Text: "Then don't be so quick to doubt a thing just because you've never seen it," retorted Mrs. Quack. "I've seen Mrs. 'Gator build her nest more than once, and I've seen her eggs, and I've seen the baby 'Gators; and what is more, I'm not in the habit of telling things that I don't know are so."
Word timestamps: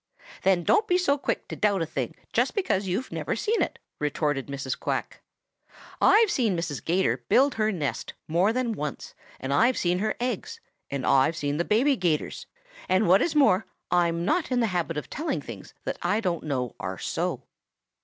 "Then 0.41 0.63
don't 0.63 0.87
be 0.87 0.97
so 0.97 1.15
quick 1.19 1.47
to 1.49 1.55
doubt 1.55 1.83
a 1.83 1.85
thing 1.85 2.15
just 2.33 2.55
because 2.55 2.87
you've 2.87 3.11
never 3.11 3.35
seen 3.35 3.61
it," 3.61 3.77
retorted 3.99 4.47
Mrs. 4.47 4.75
Quack. 4.79 5.21
"I've 6.01 6.31
seen 6.31 6.57
Mrs. 6.57 6.83
'Gator 6.83 7.17
build 7.29 7.53
her 7.53 7.71
nest 7.71 8.15
more 8.27 8.51
than 8.51 8.71
once, 8.73 9.13
and 9.39 9.53
I've 9.53 9.77
seen 9.77 9.99
her 9.99 10.15
eggs, 10.19 10.59
and 10.89 11.05
I've 11.05 11.37
seen 11.37 11.57
the 11.57 11.65
baby 11.65 11.95
'Gators; 11.95 12.47
and 12.89 13.07
what 13.07 13.21
is 13.21 13.35
more, 13.35 13.67
I'm 13.91 14.25
not 14.25 14.51
in 14.51 14.59
the 14.59 14.65
habit 14.73 14.97
of 14.97 15.07
telling 15.07 15.39
things 15.39 15.75
that 15.83 15.99
I 16.01 16.19
don't 16.19 16.45
know 16.45 16.73
are 16.79 16.97
so." 16.97 17.43